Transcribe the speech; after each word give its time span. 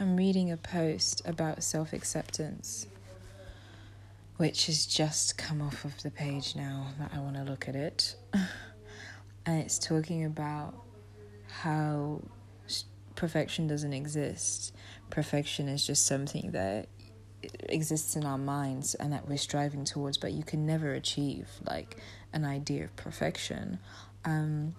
I'm 0.00 0.16
reading 0.16 0.50
a 0.50 0.56
post 0.56 1.20
about 1.26 1.62
self 1.62 1.92
acceptance, 1.92 2.86
which 4.38 4.64
has 4.64 4.86
just 4.86 5.36
come 5.36 5.60
off 5.60 5.84
of 5.84 6.02
the 6.02 6.10
page 6.10 6.56
now 6.56 6.86
that 6.98 7.10
I 7.14 7.18
want 7.18 7.36
to 7.36 7.42
look 7.42 7.68
at 7.68 7.76
it. 7.76 8.16
and 8.32 9.60
it's 9.60 9.78
talking 9.78 10.24
about 10.24 10.74
how 11.48 12.22
perfection 13.14 13.68
doesn't 13.68 13.92
exist. 13.92 14.74
Perfection 15.10 15.68
is 15.68 15.86
just 15.86 16.06
something 16.06 16.52
that 16.52 16.88
exists 17.68 18.16
in 18.16 18.24
our 18.24 18.38
minds 18.38 18.94
and 18.94 19.12
that 19.12 19.28
we're 19.28 19.36
striving 19.36 19.84
towards, 19.84 20.16
but 20.16 20.32
you 20.32 20.44
can 20.44 20.64
never 20.64 20.94
achieve 20.94 21.46
like 21.66 21.98
an 22.32 22.46
idea 22.46 22.84
of 22.84 22.96
perfection. 22.96 23.78
Um, 24.24 24.74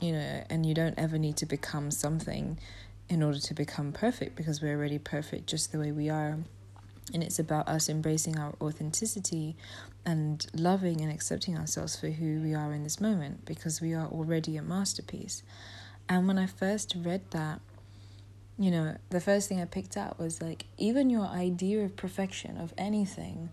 you 0.00 0.12
know, 0.12 0.44
and 0.50 0.66
you 0.66 0.74
don't 0.74 0.98
ever 0.98 1.16
need 1.16 1.38
to 1.38 1.46
become 1.46 1.90
something 1.90 2.58
in 3.14 3.22
order 3.22 3.38
to 3.38 3.54
become 3.54 3.92
perfect 3.92 4.34
because 4.34 4.60
we're 4.60 4.76
already 4.76 4.98
perfect 4.98 5.46
just 5.46 5.70
the 5.70 5.78
way 5.78 5.92
we 5.92 6.10
are. 6.10 6.36
And 7.12 7.22
it's 7.22 7.38
about 7.38 7.68
us 7.68 7.88
embracing 7.88 8.38
our 8.38 8.54
authenticity 8.60 9.56
and 10.04 10.44
loving 10.52 11.00
and 11.00 11.12
accepting 11.12 11.56
ourselves 11.56 11.94
for 11.96 12.08
who 12.08 12.40
we 12.42 12.54
are 12.54 12.72
in 12.72 12.82
this 12.82 13.00
moment 13.00 13.44
because 13.44 13.80
we 13.80 13.94
are 13.94 14.06
already 14.06 14.56
a 14.56 14.62
masterpiece. 14.62 15.44
And 16.08 16.26
when 16.26 16.38
I 16.38 16.46
first 16.46 16.96
read 16.98 17.30
that, 17.30 17.60
you 18.58 18.72
know, 18.72 18.96
the 19.10 19.20
first 19.20 19.48
thing 19.48 19.60
I 19.60 19.64
picked 19.64 19.96
out 19.96 20.18
was 20.18 20.42
like, 20.42 20.64
even 20.76 21.08
your 21.08 21.26
idea 21.26 21.84
of 21.84 21.96
perfection 21.96 22.58
of 22.58 22.74
anything 22.76 23.50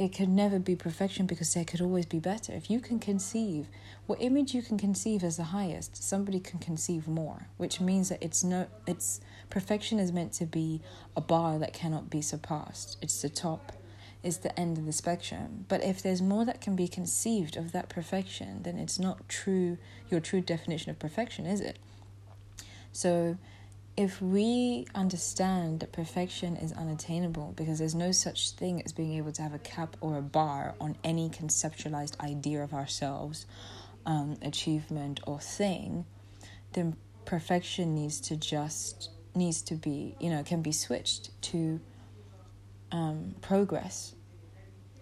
it 0.00 0.14
could 0.14 0.30
never 0.30 0.58
be 0.58 0.74
perfection 0.74 1.26
because 1.26 1.52
there 1.52 1.64
could 1.66 1.82
always 1.82 2.06
be 2.06 2.18
better. 2.18 2.54
If 2.54 2.70
you 2.70 2.80
can 2.80 2.98
conceive 2.98 3.66
what 4.06 4.22
image 4.22 4.54
you 4.54 4.62
can 4.62 4.78
conceive 4.78 5.22
as 5.22 5.36
the 5.36 5.44
highest, 5.44 6.02
somebody 6.02 6.40
can 6.40 6.58
conceive 6.58 7.06
more, 7.06 7.48
which 7.58 7.82
means 7.82 8.08
that 8.08 8.22
it's 8.22 8.42
no 8.42 8.66
it's 8.86 9.20
perfection 9.50 9.98
is 9.98 10.10
meant 10.10 10.32
to 10.32 10.46
be 10.46 10.80
a 11.14 11.20
bar 11.20 11.58
that 11.58 11.74
cannot 11.74 12.08
be 12.08 12.22
surpassed. 12.22 12.96
It's 13.02 13.20
the 13.20 13.28
top, 13.28 13.72
it's 14.22 14.38
the 14.38 14.58
end 14.58 14.78
of 14.78 14.86
the 14.86 14.92
spectrum. 14.92 15.66
But 15.68 15.84
if 15.84 16.02
there's 16.02 16.22
more 16.22 16.46
that 16.46 16.62
can 16.62 16.76
be 16.76 16.88
conceived 16.88 17.58
of 17.58 17.72
that 17.72 17.90
perfection, 17.90 18.62
then 18.62 18.78
it's 18.78 18.98
not 18.98 19.28
true 19.28 19.76
your 20.08 20.20
true 20.20 20.40
definition 20.40 20.90
of 20.90 20.98
perfection, 20.98 21.44
is 21.44 21.60
it? 21.60 21.78
So 22.90 23.36
if 23.96 24.22
we 24.22 24.86
understand 24.94 25.80
that 25.80 25.92
perfection 25.92 26.56
is 26.56 26.72
unattainable 26.72 27.52
because 27.56 27.78
there's 27.78 27.94
no 27.94 28.12
such 28.12 28.52
thing 28.52 28.82
as 28.82 28.92
being 28.92 29.14
able 29.14 29.32
to 29.32 29.42
have 29.42 29.54
a 29.54 29.58
cap 29.58 29.96
or 30.00 30.16
a 30.16 30.22
bar 30.22 30.74
on 30.80 30.96
any 31.04 31.28
conceptualized 31.28 32.18
idea 32.20 32.62
of 32.62 32.72
ourselves, 32.72 33.46
um, 34.06 34.36
achievement, 34.42 35.20
or 35.26 35.38
thing, 35.40 36.06
then 36.72 36.96
perfection 37.24 37.94
needs 37.94 38.20
to 38.20 38.36
just 38.36 39.10
needs 39.34 39.62
to 39.62 39.74
be 39.74 40.16
you 40.18 40.28
know 40.30 40.42
can 40.42 40.62
be 40.62 40.72
switched 40.72 41.30
to 41.42 41.80
um, 42.92 43.34
progress. 43.40 44.14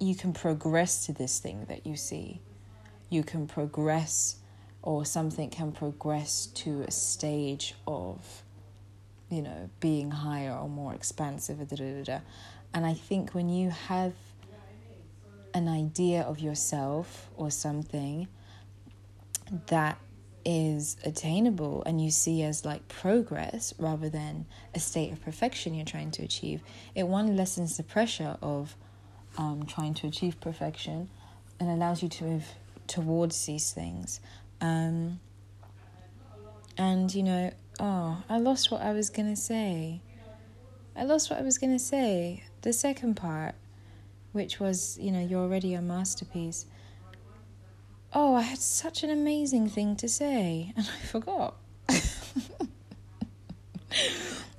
You 0.01 0.15
can 0.15 0.33
progress 0.33 1.07
to 1.07 1.13
this 1.13 1.39
thing 1.39 1.67
that 1.69 1.87
you 1.87 1.97
see. 1.97 2.41
You 3.11 3.23
can 3.23 3.47
progress, 3.47 4.37
or 4.83 5.05
something 5.05 5.51
can 5.51 5.73
progress 5.73 6.47
to 6.47 6.83
a 6.83 6.91
stage 6.91 7.75
of 7.87 8.43
you 9.31 9.43
know, 9.43 9.71
being 9.81 10.11
higher 10.11 10.53
or 10.53 10.69
more 10.69 10.95
expansive. 10.95 11.59
Da, 11.69 11.77
da, 11.77 12.03
da, 12.03 12.21
and 12.73 12.87
I 12.87 12.95
think 12.95 13.35
when 13.35 13.49
you 13.49 13.71
have 13.71 14.13
an 15.55 15.69
idea 15.69 16.23
of 16.23 16.39
yourself 16.39 17.29
or 17.37 17.51
something 17.51 18.29
that 19.67 19.99
is 20.45 20.97
attainable 21.05 21.83
and 21.85 22.03
you 22.03 22.11
see 22.11 22.43
as 22.43 22.65
like 22.65 22.87
progress 22.89 23.75
rather 23.79 24.09
than 24.09 24.47
a 24.75 24.81
state 24.81 25.13
of 25.13 25.21
perfection 25.23 25.75
you're 25.75 25.85
trying 25.85 26.11
to 26.13 26.23
achieve, 26.23 26.63
it 26.95 27.07
one 27.07 27.37
lessens 27.37 27.77
the 27.77 27.83
pressure 27.83 28.37
of 28.41 28.77
um, 29.37 29.65
trying 29.67 29.95
to 29.95 30.07
achieve 30.07 30.41
perfection 30.41 31.09
and 31.61 31.71
allows 31.71 32.03
you 32.03 32.09
to 32.09 32.25
move 32.25 32.45
towards 32.87 33.47
these 33.47 33.73
things. 33.73 34.21
Um, 34.61 35.21
and 36.77 37.13
you 37.15 37.23
know, 37.23 37.53
Oh, 37.81 38.23
I 38.29 38.39
lost 38.39 38.71
what 38.71 38.83
I 38.83 38.93
was 38.93 39.09
gonna 39.09 39.37
say. 39.37 40.01
I 40.97 41.05
lost 41.05 41.31
what 41.31 41.39
I 41.39 41.43
was 41.43 41.59
gonna 41.59 41.79
say. 41.79 42.43
The 42.63 42.73
second 42.73 43.15
part, 43.15 43.55
which 44.33 44.59
was, 44.59 44.99
you 45.01 45.13
know, 45.13 45.21
you're 45.21 45.43
already 45.43 45.75
a 45.75 45.81
masterpiece. 45.81 46.67
Oh, 48.13 48.35
I 48.35 48.43
had 48.43 48.59
such 48.59 49.05
an 49.05 49.11
amazing 49.11 49.69
thing 49.69 49.95
to 49.97 50.09
say, 50.09 50.73
and 50.77 50.87
I 50.87 51.07
forgot. 51.07 51.55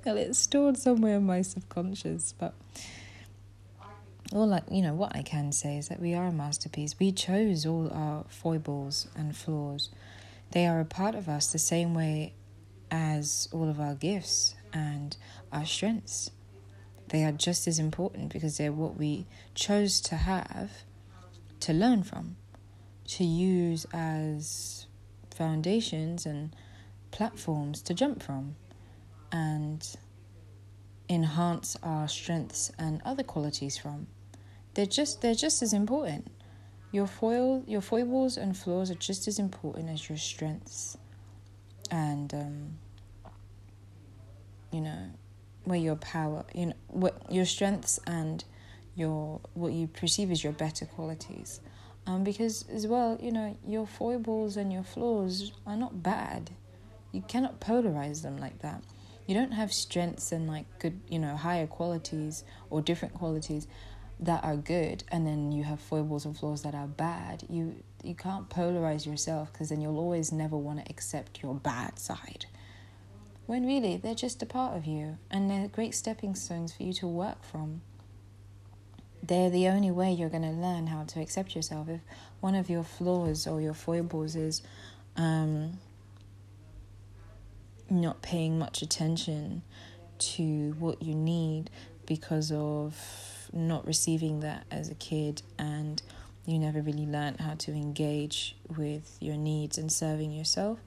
well, 0.06 0.16
it's 0.16 0.38
stored 0.38 0.78
somewhere 0.78 1.16
in 1.16 1.26
my 1.26 1.42
subconscious, 1.42 2.32
but 2.38 2.54
all 4.32 4.46
like 4.46 4.64
you 4.70 4.80
know 4.80 4.94
what 4.94 5.14
I 5.14 5.22
can 5.22 5.52
say 5.52 5.76
is 5.76 5.88
that 5.88 6.00
we 6.00 6.14
are 6.14 6.28
a 6.28 6.32
masterpiece. 6.32 6.98
We 6.98 7.12
chose 7.12 7.66
all 7.66 7.90
our 7.92 8.24
foibles 8.28 9.08
and 9.14 9.36
flaws. 9.36 9.90
They 10.52 10.66
are 10.66 10.80
a 10.80 10.84
part 10.84 11.14
of 11.14 11.28
us 11.28 11.52
the 11.52 11.58
same 11.58 11.94
way 11.94 12.32
as 12.90 13.48
all 13.52 13.68
of 13.68 13.80
our 13.80 13.94
gifts 13.94 14.54
and 14.72 15.16
our 15.52 15.64
strengths. 15.64 16.30
They 17.08 17.24
are 17.24 17.32
just 17.32 17.66
as 17.66 17.78
important 17.78 18.32
because 18.32 18.56
they're 18.56 18.72
what 18.72 18.96
we 18.96 19.26
chose 19.54 20.00
to 20.02 20.16
have 20.16 20.70
to 21.60 21.72
learn 21.72 22.02
from, 22.02 22.36
to 23.08 23.24
use 23.24 23.86
as 23.92 24.86
foundations 25.30 26.26
and 26.26 26.54
platforms 27.10 27.82
to 27.82 27.94
jump 27.94 28.22
from 28.22 28.54
and 29.32 29.96
enhance 31.08 31.76
our 31.82 32.06
strengths 32.06 32.70
and 32.78 33.02
other 33.04 33.24
qualities 33.24 33.76
from. 33.76 34.06
They're 34.74 34.86
just 34.86 35.20
they're 35.20 35.34
just 35.34 35.62
as 35.62 35.72
important. 35.72 36.30
Your 36.92 37.06
foil 37.06 37.64
your 37.66 37.80
foibles 37.80 38.36
and 38.36 38.56
flaws 38.56 38.90
are 38.90 38.94
just 38.94 39.26
as 39.26 39.38
important 39.38 39.88
as 39.88 40.08
your 40.08 40.18
strengths 40.18 40.96
and 41.90 42.32
um, 42.34 42.78
you 44.70 44.80
know 44.80 45.10
where 45.64 45.78
your 45.78 45.96
power 45.96 46.44
you 46.54 46.66
know 46.66 46.74
what 46.88 47.20
your 47.30 47.44
strengths 47.44 48.00
and 48.06 48.44
your 48.94 49.40
what 49.54 49.72
you 49.72 49.86
perceive 49.86 50.30
as 50.30 50.42
your 50.44 50.52
better 50.52 50.84
qualities. 50.84 51.60
Um, 52.06 52.24
because 52.24 52.64
as 52.72 52.86
well 52.86 53.18
you 53.20 53.32
know 53.32 53.56
your 53.66 53.86
foibles 53.86 54.56
and 54.56 54.72
your 54.72 54.82
flaws 54.82 55.52
are 55.66 55.76
not 55.76 56.02
bad. 56.02 56.50
You 57.12 57.22
cannot 57.22 57.60
polarize 57.60 58.22
them 58.22 58.38
like 58.38 58.60
that. 58.60 58.82
You 59.26 59.34
don't 59.34 59.52
have 59.52 59.72
strengths 59.72 60.32
and 60.32 60.48
like 60.48 60.66
good 60.78 61.00
you 61.08 61.18
know 61.18 61.36
higher 61.36 61.66
qualities 61.66 62.44
or 62.68 62.82
different 62.82 63.14
qualities 63.14 63.66
that 64.18 64.44
are 64.44 64.56
good 64.56 65.02
and 65.10 65.26
then 65.26 65.50
you 65.50 65.64
have 65.64 65.80
foibles 65.80 66.26
and 66.26 66.36
flaws 66.36 66.62
that 66.62 66.74
are 66.74 66.86
bad. 66.86 67.44
You 67.48 67.82
you 68.04 68.14
can't 68.14 68.48
polarize 68.48 69.06
yourself 69.06 69.52
because 69.52 69.68
then 69.68 69.80
you'll 69.80 69.98
always 69.98 70.32
never 70.32 70.56
want 70.56 70.84
to 70.84 70.90
accept 70.90 71.42
your 71.42 71.54
bad 71.54 71.98
side. 71.98 72.46
When 73.46 73.66
really 73.66 73.96
they're 73.96 74.14
just 74.14 74.42
a 74.42 74.46
part 74.46 74.76
of 74.76 74.86
you 74.86 75.18
and 75.30 75.50
they're 75.50 75.68
great 75.68 75.94
stepping 75.94 76.34
stones 76.34 76.72
for 76.72 76.82
you 76.82 76.92
to 76.94 77.06
work 77.06 77.44
from. 77.44 77.82
They're 79.22 79.50
the 79.50 79.68
only 79.68 79.90
way 79.90 80.12
you're 80.12 80.30
going 80.30 80.42
to 80.42 80.48
learn 80.50 80.86
how 80.86 81.04
to 81.04 81.20
accept 81.20 81.54
yourself. 81.54 81.88
If 81.88 82.00
one 82.40 82.54
of 82.54 82.70
your 82.70 82.84
flaws 82.84 83.46
or 83.46 83.60
your 83.60 83.74
foibles 83.74 84.34
is 84.34 84.62
um, 85.16 85.78
not 87.90 88.22
paying 88.22 88.58
much 88.58 88.82
attention 88.82 89.62
to 90.18 90.76
what 90.78 91.02
you 91.02 91.14
need 91.14 91.70
because 92.06 92.52
of 92.52 93.50
not 93.52 93.86
receiving 93.86 94.40
that 94.40 94.64
as 94.70 94.88
a 94.88 94.94
kid 94.94 95.42
and 95.58 96.02
you 96.46 96.58
never 96.58 96.80
really 96.80 97.06
learned 97.06 97.40
how 97.40 97.54
to 97.54 97.72
engage 97.72 98.56
with 98.76 99.16
your 99.20 99.36
needs 99.36 99.78
and 99.78 99.90
serving 99.92 100.32
yourself, 100.32 100.78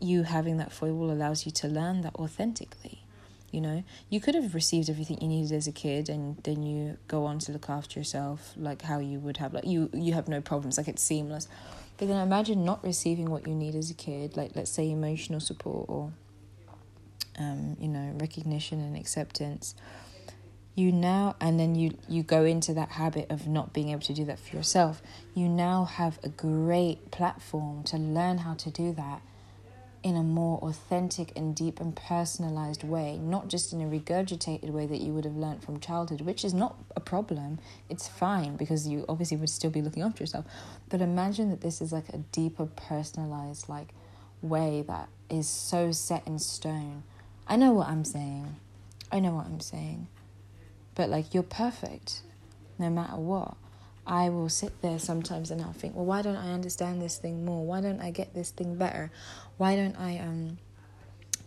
you 0.00 0.24
having 0.24 0.56
that 0.58 0.72
foible 0.72 1.10
allows 1.10 1.46
you 1.46 1.52
to 1.52 1.68
learn 1.68 2.02
that 2.02 2.14
authentically. 2.16 3.02
You 3.50 3.60
know, 3.60 3.84
you 4.08 4.18
could 4.18 4.34
have 4.34 4.54
received 4.54 4.88
everything 4.88 5.20
you 5.20 5.28
needed 5.28 5.52
as 5.52 5.66
a 5.66 5.72
kid, 5.72 6.08
and 6.08 6.38
then 6.42 6.62
you 6.62 6.96
go 7.06 7.26
on 7.26 7.38
to 7.40 7.52
look 7.52 7.68
after 7.68 8.00
yourself 8.00 8.54
like 8.56 8.82
how 8.82 8.98
you 8.98 9.18
would 9.18 9.36
have. 9.36 9.52
Like 9.52 9.66
you, 9.66 9.90
you 9.92 10.14
have 10.14 10.26
no 10.26 10.40
problems. 10.40 10.78
Like 10.78 10.88
it's 10.88 11.02
seamless. 11.02 11.48
But 11.98 12.08
then 12.08 12.16
imagine 12.16 12.64
not 12.64 12.82
receiving 12.82 13.30
what 13.30 13.46
you 13.46 13.54
need 13.54 13.74
as 13.74 13.90
a 13.90 13.94
kid, 13.94 14.36
like 14.36 14.52
let's 14.56 14.70
say 14.70 14.90
emotional 14.90 15.38
support 15.38 15.86
or, 15.88 16.12
um, 17.38 17.76
you 17.78 17.88
know, 17.88 18.14
recognition 18.18 18.80
and 18.80 18.96
acceptance 18.96 19.74
you 20.74 20.90
now 20.90 21.36
and 21.40 21.60
then 21.60 21.74
you 21.74 21.96
you 22.08 22.22
go 22.22 22.44
into 22.44 22.72
that 22.72 22.90
habit 22.90 23.30
of 23.30 23.46
not 23.46 23.72
being 23.72 23.90
able 23.90 24.00
to 24.00 24.14
do 24.14 24.24
that 24.24 24.38
for 24.38 24.56
yourself 24.56 25.02
you 25.34 25.48
now 25.48 25.84
have 25.84 26.18
a 26.22 26.28
great 26.28 27.10
platform 27.10 27.82
to 27.82 27.96
learn 27.96 28.38
how 28.38 28.54
to 28.54 28.70
do 28.70 28.92
that 28.92 29.20
in 30.02 30.16
a 30.16 30.22
more 30.22 30.58
authentic 30.58 31.30
and 31.36 31.54
deep 31.54 31.78
and 31.78 31.94
personalized 31.94 32.82
way 32.82 33.18
not 33.18 33.48
just 33.48 33.72
in 33.72 33.80
a 33.80 33.84
regurgitated 33.84 34.70
way 34.70 34.86
that 34.86 35.00
you 35.00 35.12
would 35.12 35.24
have 35.24 35.36
learned 35.36 35.62
from 35.62 35.78
childhood 35.78 36.22
which 36.22 36.44
is 36.44 36.54
not 36.54 36.76
a 36.96 37.00
problem 37.00 37.58
it's 37.88 38.08
fine 38.08 38.56
because 38.56 38.88
you 38.88 39.04
obviously 39.08 39.36
would 39.36 39.50
still 39.50 39.70
be 39.70 39.82
looking 39.82 40.02
after 40.02 40.22
yourself 40.22 40.44
but 40.88 41.00
imagine 41.00 41.50
that 41.50 41.60
this 41.60 41.80
is 41.80 41.92
like 41.92 42.08
a 42.08 42.18
deeper 42.32 42.66
personalized 42.66 43.68
like 43.68 43.88
way 44.42 44.84
that 44.88 45.08
is 45.30 45.48
so 45.48 45.92
set 45.92 46.26
in 46.26 46.38
stone. 46.38 47.04
I 47.46 47.56
know 47.56 47.72
what 47.72 47.88
I'm 47.88 48.04
saying. 48.04 48.56
I 49.10 49.20
know 49.20 49.32
what 49.32 49.46
I'm 49.46 49.60
saying. 49.60 50.08
But 50.94 51.08
like 51.08 51.34
you're 51.34 51.42
perfect 51.42 52.22
no 52.78 52.90
matter 52.90 53.16
what. 53.16 53.56
I 54.04 54.28
will 54.30 54.48
sit 54.48 54.82
there 54.82 54.98
sometimes 54.98 55.50
and 55.52 55.62
I'll 55.62 55.72
think, 55.72 55.94
well, 55.94 56.04
why 56.04 56.22
don't 56.22 56.36
I 56.36 56.52
understand 56.52 57.00
this 57.00 57.18
thing 57.18 57.44
more? 57.44 57.64
Why 57.64 57.80
don't 57.80 58.00
I 58.00 58.10
get 58.10 58.34
this 58.34 58.50
thing 58.50 58.74
better? 58.74 59.12
Why 59.58 59.76
don't 59.76 59.96
I 59.96 60.18
um 60.18 60.58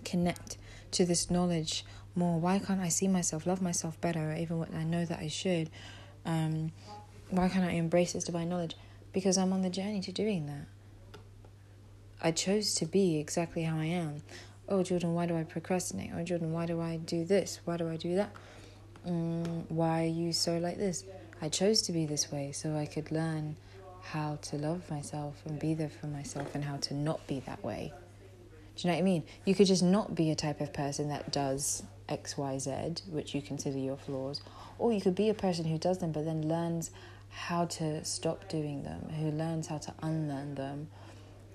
connect 0.06 0.58
to 0.92 1.06
this 1.06 1.30
knowledge 1.30 1.84
more? 2.16 2.40
Why 2.40 2.60
can't 2.60 2.80
I 2.80 2.90
see 2.90 3.08
myself, 3.08 3.46
love 3.46 3.62
myself 3.62 4.00
better, 4.00 4.34
even 4.40 4.60
when 4.60 4.74
I 4.74 4.84
know 4.84 5.06
that 5.06 5.20
I 5.20 5.28
should? 5.28 5.70
Um, 6.26 6.72
why 7.30 7.50
can't 7.50 7.66
I 7.66 7.72
embrace 7.72 8.14
this 8.14 8.24
divine 8.24 8.50
knowledge? 8.50 8.76
Because 9.12 9.38
I'm 9.38 9.52
on 9.52 9.62
the 9.62 9.70
journey 9.70 10.02
to 10.02 10.12
doing 10.12 10.46
that. 10.48 10.68
I 12.22 12.32
chose 12.32 12.74
to 12.76 12.86
be 12.86 13.18
exactly 13.20 13.64
how 13.64 13.78
I 13.78 13.86
am. 13.86 14.24
Oh, 14.68 14.82
Jordan, 14.82 15.14
why 15.14 15.26
do 15.26 15.38
I 15.38 15.44
procrastinate? 15.44 16.12
Oh, 16.16 16.24
Jordan, 16.24 16.54
why 16.54 16.66
do 16.66 16.82
I 16.82 16.98
do 16.98 17.24
this? 17.26 17.60
Why 17.66 17.78
do 17.78 17.90
I 17.90 17.98
do 17.98 18.16
that? 18.16 18.32
Mm, 19.08 19.70
why 19.70 20.04
are 20.04 20.08
you 20.08 20.34
so 20.34 20.58
like 20.58 20.78
this? 20.78 21.04
I 21.42 21.50
chose 21.50 21.82
to 21.84 21.92
be 21.92 22.06
this 22.06 22.32
way 22.32 22.52
so 22.52 22.76
I 22.76 22.86
could 22.86 23.12
learn 23.12 23.56
how 24.02 24.38
to 24.44 24.58
love 24.58 24.90
myself 24.90 25.42
and 25.46 25.60
be 25.60 25.74
there 25.74 25.90
for 25.90 26.08
myself 26.08 26.56
and 26.56 26.64
how 26.64 26.78
to 26.78 26.94
not 26.94 27.26
be 27.28 27.40
that 27.42 27.64
way. 27.64 27.94
Do 28.76 28.82
you 28.88 28.90
know 28.90 28.96
what 28.96 29.02
I 29.02 29.04
mean? 29.04 29.24
You 29.46 29.56
could 29.56 29.68
just 29.68 29.84
not 29.84 30.16
be 30.16 30.32
a 30.32 30.36
type 30.36 30.60
of 30.60 30.74
person 30.74 31.10
that 31.10 31.32
does 31.32 31.84
X, 32.10 32.38
Y, 32.38 32.58
Z, 32.58 32.72
which 33.10 33.34
you 33.36 33.42
consider 33.42 33.78
your 33.78 33.98
flaws, 33.98 34.42
or 34.80 34.92
you 34.92 35.02
could 35.02 35.16
be 35.16 35.30
a 35.30 35.34
person 35.34 35.66
who 35.66 35.78
does 35.78 36.00
them 36.00 36.12
but 36.12 36.26
then 36.26 36.48
learns 36.48 36.92
how 37.30 37.66
to 37.66 38.04
stop 38.04 38.50
doing 38.50 38.84
them, 38.84 39.10
who 39.20 39.30
learns 39.32 39.68
how 39.68 39.78
to 39.78 39.94
unlearn 40.02 40.56
them 40.56 40.88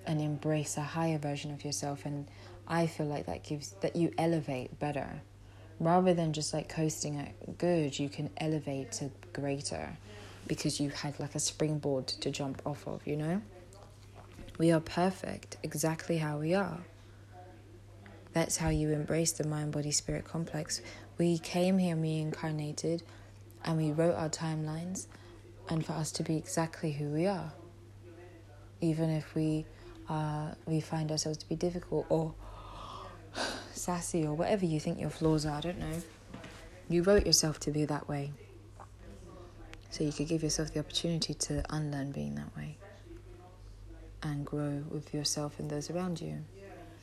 and 0.05 0.21
embrace 0.21 0.77
a 0.77 0.81
higher 0.81 1.17
version 1.17 1.51
of 1.51 1.63
yourself 1.63 2.05
and 2.05 2.27
I 2.67 2.87
feel 2.87 3.07
like 3.07 3.25
that 3.25 3.43
gives 3.43 3.71
that 3.81 3.95
you 3.95 4.13
elevate 4.17 4.79
better 4.79 5.21
rather 5.81 6.13
than 6.13 6.31
just 6.31 6.53
like 6.53 6.69
coasting 6.69 7.17
at 7.17 7.57
good, 7.57 7.97
you 7.97 8.07
can 8.07 8.29
elevate 8.37 8.91
to 8.93 9.09
greater 9.33 9.97
because 10.47 10.79
you 10.79 10.89
had 10.89 11.19
like 11.19 11.33
a 11.33 11.39
springboard 11.39 12.07
to 12.07 12.29
jump 12.29 12.61
off 12.65 12.87
of, 12.87 13.05
you 13.05 13.15
know? 13.15 13.41
We 14.59 14.71
are 14.71 14.79
perfect 14.79 15.57
exactly 15.63 16.19
how 16.19 16.37
we 16.37 16.53
are. 16.53 16.79
That's 18.33 18.57
how 18.57 18.69
you 18.69 18.91
embrace 18.91 19.31
the 19.31 19.47
mind 19.47 19.71
body 19.71 19.91
spirit 19.91 20.23
complex. 20.23 20.81
We 21.17 21.39
came 21.39 21.79
here, 21.79 21.95
we 21.95 22.19
incarnated, 22.19 23.01
and 23.65 23.77
we 23.77 23.91
wrote 23.91 24.15
our 24.15 24.29
timelines, 24.29 25.07
and 25.67 25.85
for 25.85 25.93
us 25.93 26.11
to 26.13 26.23
be 26.23 26.37
exactly 26.37 26.91
who 26.91 27.05
we 27.09 27.25
are. 27.25 27.53
Even 28.81 29.09
if 29.09 29.33
we 29.35 29.65
uh, 30.09 30.51
we 30.65 30.79
find 30.79 31.11
ourselves 31.11 31.37
to 31.39 31.49
be 31.49 31.55
difficult 31.55 32.05
or 32.09 32.33
sassy 33.81 34.25
or 34.25 34.33
whatever 34.33 34.65
you 34.65 34.79
think 34.79 34.99
your 34.99 35.09
flaws 35.09 35.45
are, 35.45 35.57
I 35.57 35.61
don't 35.61 35.79
know. 35.79 36.01
You 36.87 37.03
wrote 37.03 37.25
yourself 37.25 37.59
to 37.61 37.71
be 37.71 37.85
that 37.85 38.07
way. 38.07 38.31
So 39.89 40.03
you 40.03 40.13
could 40.13 40.27
give 40.27 40.43
yourself 40.43 40.73
the 40.73 40.79
opportunity 40.79 41.33
to 41.33 41.63
unlearn 41.69 42.11
being 42.11 42.35
that 42.35 42.55
way 42.55 42.77
and 44.23 44.45
grow 44.45 44.83
with 44.89 45.13
yourself 45.13 45.59
and 45.59 45.69
those 45.69 45.89
around 45.89 46.21
you. 46.21 46.45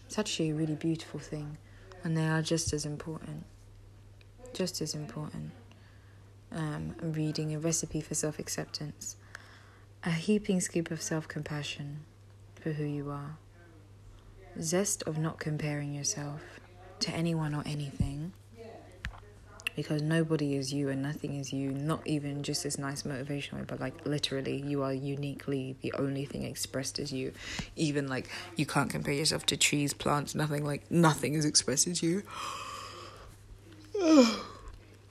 It's 0.07 0.19
actually 0.19 0.51
a 0.51 0.55
really 0.55 0.77
beautiful 0.77 1.21
thing, 1.21 1.59
and 2.03 2.17
they 2.17 2.27
are 2.27 2.41
just 2.41 2.73
as 2.73 2.87
important. 2.87 3.45
Just 4.55 4.81
as 4.81 4.95
important. 4.95 5.51
Um, 6.51 6.95
I'm 7.03 7.13
reading 7.13 7.55
a 7.55 7.59
recipe 7.59 8.01
for 8.01 8.15
self 8.15 8.39
acceptance, 8.39 9.17
a 10.03 10.13
heaping 10.13 10.61
scoop 10.61 10.91
of 10.91 11.03
self 11.03 11.29
compassion 11.29 12.01
for 12.55 12.71
who 12.73 12.85
you 12.85 13.11
are, 13.11 13.37
zest 14.63 15.03
of 15.03 15.19
not 15.19 15.39
comparing 15.39 15.93
yourself 15.93 16.41
to 17.01 17.13
anyone 17.13 17.55
or 17.55 17.63
anything. 17.67 18.33
Because 19.77 20.03
nobody 20.03 20.57
is 20.57 20.73
you 20.73 20.89
and 20.89 21.01
nothing 21.03 21.39
is 21.39 21.53
you. 21.53 21.71
Not 21.71 22.05
even 22.05 22.43
just 22.43 22.65
this 22.65 22.79
nice 22.79 23.05
motivational 23.05 23.65
but 23.65 23.79
like 23.79 24.05
literally 24.05 24.57
you 24.57 24.83
are 24.83 24.93
uniquely 24.93 25.77
the 25.83 25.93
only 25.93 26.25
thing 26.25 26.43
expressed 26.43 26.99
as 26.99 27.13
you. 27.13 27.33
Even 27.77 28.09
like 28.09 28.29
you 28.57 28.67
can't 28.67 28.91
compare 28.91 29.15
yourself 29.15 29.47
to 29.47 29.57
trees 29.57 29.95
plants 29.95 30.35
nothing 30.35 30.65
like 30.65 30.91
nothing 30.91 31.35
is 31.35 31.45
expressed 31.45 31.87
as 31.87 32.03
you. 32.03 32.25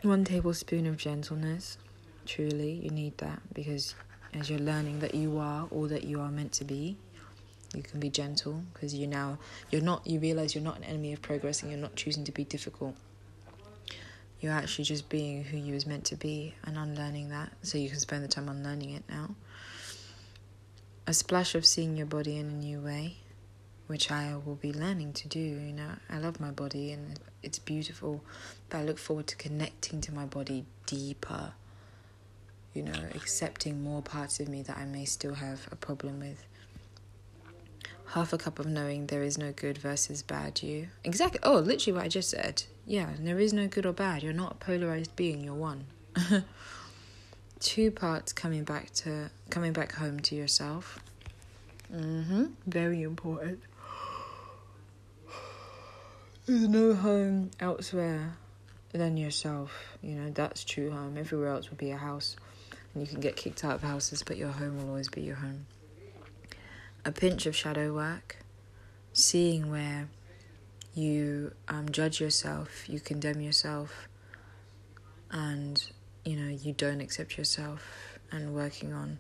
One 0.02 0.26
tablespoon 0.26 0.86
of 0.86 0.98
gentleness. 0.98 1.78
Truly 2.26 2.74
you 2.74 2.90
need 2.90 3.18
that 3.20 3.40
because 3.54 3.96
as 4.34 4.50
you're 4.50 4.60
learning 4.60 5.00
that 5.00 5.16
you 5.16 5.38
are 5.38 5.66
all 5.72 5.88
that 5.88 6.04
you 6.04 6.20
are 6.20 6.30
meant 6.30 6.52
to 6.54 6.66
be 6.66 6.98
you 7.76 7.84
can 7.84 8.00
be 8.00 8.10
gentle 8.10 8.64
because 8.74 8.94
you 8.94 9.08
now 9.08 9.38
you're 9.72 9.82
not 9.82 10.06
you 10.08 10.20
realize 10.20 10.56
you're 10.56 10.64
not 10.64 10.78
an 10.78 10.84
enemy 10.84 11.14
of 11.14 11.22
progress 11.22 11.62
and 11.62 11.72
you're 11.72 11.80
not 11.80 11.96
choosing 11.96 12.24
to 12.26 12.32
be 12.32 12.44
difficult. 12.44 12.96
You're 14.40 14.54
actually 14.54 14.86
just 14.86 15.10
being 15.10 15.44
who 15.44 15.58
you 15.58 15.74
was 15.74 15.88
meant 15.88 16.06
to 16.06 16.16
be 16.16 16.54
and 16.64 16.78
unlearning 16.78 17.30
that. 17.30 17.52
So 17.64 17.78
you 17.78 17.90
can 17.90 18.00
spend 18.00 18.24
the 18.24 18.28
time 18.28 18.48
unlearning 18.48 18.92
it 18.92 19.04
now. 19.10 19.36
A 21.08 21.14
splash 21.14 21.56
of 21.56 21.66
seeing 21.66 21.98
your 21.98 22.06
body 22.06 22.38
in 22.38 22.48
a 22.48 22.54
new 22.54 22.80
way 22.80 23.18
which 23.88 24.12
I 24.12 24.36
will 24.46 24.56
be 24.56 24.74
learning 24.74 25.14
to 25.14 25.28
do 25.28 25.40
you 25.40 25.74
know. 25.74 25.92
I 26.10 26.20
love 26.20 26.40
my 26.40 26.52
body 26.52 26.92
and 26.92 27.20
it's 27.42 27.60
beautiful 27.60 28.24
but 28.70 28.80
I 28.80 28.84
look 28.84 28.98
forward 29.00 29.28
to 29.28 29.36
connecting 29.36 30.02
to 30.02 30.14
my 30.14 30.26
body 30.26 30.66
deeper 30.86 31.54
you 32.74 32.84
know 32.84 33.00
accepting 33.16 33.82
more 33.82 34.02
parts 34.02 34.40
of 34.40 34.50
me 34.50 34.62
that 34.64 34.78
I 34.78 34.86
may 34.86 35.06
still 35.06 35.36
have 35.36 35.68
a 35.72 35.76
problem 35.76 36.20
with 36.20 36.46
half 38.12 38.32
a 38.32 38.38
cup 38.38 38.60
of 38.60 38.66
knowing 38.66 39.08
there 39.08 39.24
is 39.24 39.38
no 39.38 39.52
good 39.52 39.78
versus 39.78 40.24
bad 40.24 40.62
you. 40.64 40.88
Exactly. 41.04 41.40
Oh, 41.44 41.60
literally 41.60 41.98
what 41.98 42.06
I 42.06 42.08
just 42.08 42.30
said. 42.30 42.64
Yeah, 42.86 43.10
there 43.20 43.40
is 43.40 43.54
no 43.54 43.68
good 43.68 43.86
or 43.86 43.94
bad. 43.94 44.24
You're 44.24 44.34
not 44.34 44.54
a 44.54 44.56
polarized 44.56 45.16
being, 45.16 45.44
you're 45.44 45.54
one. 45.54 45.86
Two 47.60 47.92
parts 47.92 48.32
coming 48.34 48.64
back 48.64 48.92
to 48.96 49.30
coming 49.50 49.74
back 49.74 49.94
home 49.94 50.20
to 50.22 50.36
yourself. 50.36 51.00
Mhm. 51.94 52.52
Very 52.66 53.02
important. 53.02 53.60
There's 56.46 56.68
no 56.68 56.94
home 56.94 57.52
elsewhere 57.60 58.38
than 58.94 59.18
yourself. 59.18 59.98
You 60.02 60.16
know, 60.16 60.30
that's 60.32 60.64
true 60.64 60.92
home. 60.92 61.18
Everywhere 61.18 61.50
else 61.50 61.70
would 61.70 61.78
be 61.78 61.92
a 61.92 61.98
house. 61.98 62.38
And 62.94 63.04
you 63.04 63.08
can 63.08 63.20
get 63.20 63.36
kicked 63.36 63.66
out 63.66 63.76
of 63.76 63.84
houses, 63.84 64.24
but 64.24 64.38
your 64.38 64.50
home 64.50 64.78
will 64.78 64.90
always 64.90 65.10
be 65.10 65.22
your 65.22 65.36
home 65.36 65.66
a 67.08 67.12
pinch 67.12 67.46
of 67.46 67.56
shadow 67.56 67.94
work, 67.94 68.36
seeing 69.14 69.72
where 69.72 70.10
you 70.94 71.54
um, 71.70 71.90
judge 71.90 72.20
yourself, 72.20 72.90
you 72.90 73.00
condemn 73.00 73.40
yourself, 73.40 74.10
and 75.32 75.90
you 76.26 76.36
know 76.36 76.50
you 76.50 76.74
don't 76.74 77.00
accept 77.00 77.38
yourself, 77.38 78.20
and 78.30 78.54
working 78.54 78.94
on 78.94 79.20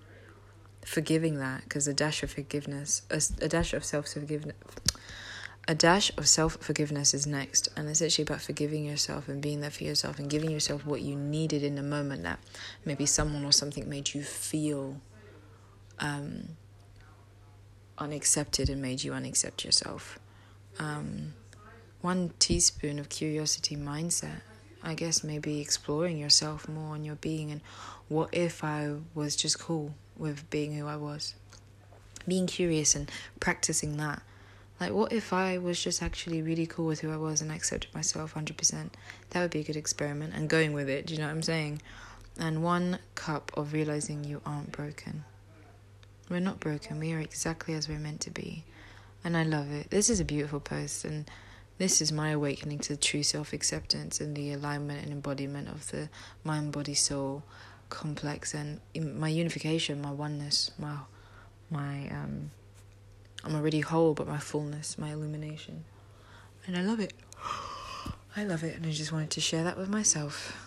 forgiving 0.86 1.40
that 1.40 1.64
because 1.64 1.88
a 1.88 1.94
dash 1.94 2.24
of 2.24 2.32
forgiveness, 2.32 3.04
a, 3.10 3.22
a 3.42 3.48
dash 3.48 3.74
of 3.74 3.86
self 3.86 4.10
forgiveness. 4.10 4.56
A 5.70 5.76
dash 5.76 6.12
of 6.18 6.28
self 6.28 6.58
forgiveness 6.58 7.14
is 7.14 7.26
next, 7.26 7.70
and 7.78 7.90
it's 7.90 8.02
actually 8.02 8.24
about 8.24 8.42
forgiving 8.42 8.84
yourself 8.84 9.30
and 9.30 9.42
being 9.42 9.62
there 9.62 9.72
for 9.72 9.86
yourself 9.86 10.20
and 10.20 10.30
giving 10.30 10.52
yourself 10.52 10.86
what 10.86 11.02
you 11.02 11.16
needed 11.16 11.64
in 11.64 11.76
the 11.76 11.84
moment 11.84 12.24
that 12.24 12.40
maybe 12.84 13.06
someone 13.06 13.46
or 13.46 13.54
something 13.54 13.88
made 13.88 14.14
you 14.14 14.24
feel 14.24 15.00
um, 16.00 16.50
unaccepted 17.98 18.70
and 18.70 18.82
made 18.82 19.04
you 19.04 19.12
unaccept 19.12 19.64
yourself. 19.64 20.20
Um, 20.80 21.34
one 22.02 22.32
teaspoon 22.40 23.00
of 23.00 23.10
curiosity 23.10 23.76
mindset. 23.76 24.42
I 24.84 24.94
guess 24.94 25.24
maybe 25.24 25.60
exploring 25.60 26.18
yourself 26.18 26.70
more 26.70 26.96
and 26.96 27.06
your 27.06 27.16
being 27.16 27.52
and 27.52 27.62
what 28.08 28.30
if 28.32 28.64
I 28.64 28.94
was 29.14 29.36
just 29.36 29.60
cool 29.60 29.94
with 30.16 30.50
being 30.50 30.78
who 30.78 30.88
I 30.88 30.96
was? 30.96 31.36
Being 32.28 32.48
curious 32.48 32.96
and 32.96 33.12
practicing 33.40 33.98
that. 33.98 34.22
Like, 34.80 34.94
what 34.94 35.12
if 35.12 35.34
I 35.34 35.58
was 35.58 35.84
just 35.84 36.04
actually 36.04 36.42
really 36.42 36.68
cool 36.68 36.86
with 36.86 37.00
who 37.00 37.12
I 37.12 37.18
was 37.18 37.42
and 37.42 37.52
I 37.52 37.56
accepted 37.56 37.94
myself 37.94 38.36
100%? 38.36 38.90
That 39.32 39.42
would 39.42 39.52
be 39.52 39.60
a 39.62 39.64
good 39.64 39.76
experiment 39.76 40.34
and 40.36 40.50
going 40.50 40.74
with 40.74 40.88
it, 40.88 41.08
do 41.08 41.16
you 41.16 41.20
know 41.20 41.26
what 41.26 41.34
I'm 41.34 41.42
saying? 41.42 41.82
And 42.40 42.64
one 42.64 43.00
cup 43.16 43.52
of 43.58 43.74
realizing 43.74 44.24
you 44.24 44.42
aren't 44.46 44.72
broken. 44.72 45.26
We're 46.30 46.40
not 46.40 46.60
broken. 46.60 47.00
We 47.00 47.14
are 47.14 47.20
exactly 47.20 47.74
as 47.74 47.88
we're 47.88 48.00
meant 48.00 48.22
to 48.22 48.32
be. 48.32 48.64
And 49.24 49.38
I 49.38 49.44
love 49.44 49.72
it. 49.72 49.90
This 49.90 50.10
is 50.10 50.20
a 50.20 50.26
beautiful 50.26 50.60
post, 50.60 51.06
and 51.06 51.30
this 51.78 52.02
is 52.02 52.12
my 52.12 52.32
awakening 52.32 52.80
to 52.80 52.98
true 52.98 53.24
self 53.24 53.54
acceptance 53.54 54.20
and 54.20 54.36
the 54.36 54.54
alignment 54.54 55.04
and 55.04 55.12
embodiment 55.12 55.68
of 55.70 55.90
the 55.92 56.10
mind, 56.44 56.72
body, 56.72 56.94
soul 56.94 57.44
complex, 57.90 58.54
and 58.54 58.80
my 58.96 59.30
unification, 59.30 60.02
my 60.02 60.12
oneness, 60.12 60.72
my 60.78 60.98
my 61.70 62.10
um. 62.10 62.52
I'm 63.44 63.56
already 63.56 63.80
whole, 63.82 64.14
but 64.14 64.28
my 64.28 64.40
fullness, 64.40 64.98
my 64.98 65.12
illumination, 65.12 65.86
and 66.66 66.76
I 66.76 66.82
love 66.82 67.00
it. 67.00 67.14
I 68.36 68.44
love 68.44 68.64
it, 68.64 68.76
and 68.76 68.86
I 68.86 68.92
just 68.92 69.12
wanted 69.12 69.30
to 69.32 69.42
share 69.42 69.64
that 69.64 69.78
with 69.78 69.90
myself. 69.90 70.67